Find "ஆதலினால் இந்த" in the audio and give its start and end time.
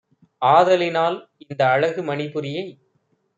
0.41-1.61